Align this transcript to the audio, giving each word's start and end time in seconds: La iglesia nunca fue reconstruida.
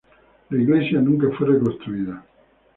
La 0.49 0.59
iglesia 0.59 0.99
nunca 0.99 1.29
fue 1.37 1.49
reconstruida. 1.49 2.25